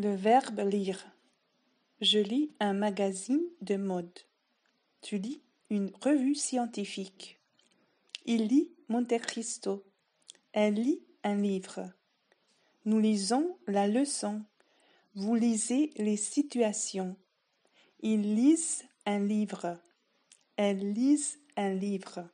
Le 0.00 0.14
verbe 0.14 0.60
lire. 0.60 1.04
Je 2.00 2.20
lis 2.20 2.52
un 2.60 2.72
magazine 2.72 3.42
de 3.62 3.74
mode. 3.74 4.16
Tu 5.00 5.18
lis 5.18 5.42
une 5.70 5.90
revue 6.00 6.36
scientifique. 6.36 7.40
Il 8.24 8.46
lit 8.46 8.70
Monte 8.88 9.18
Cristo. 9.18 9.84
Elle 10.52 10.74
lit 10.74 11.02
un 11.24 11.34
livre. 11.34 11.90
Nous 12.84 13.00
lisons 13.00 13.58
la 13.66 13.88
leçon. 13.88 14.44
Vous 15.16 15.34
lisez 15.34 15.90
les 15.96 16.16
situations. 16.16 17.16
Ils 17.98 18.36
lisent 18.36 18.84
un 19.04 19.18
livre. 19.18 19.80
Elles 20.54 20.92
lisent 20.92 21.40
un 21.56 21.74
livre. 21.74 22.30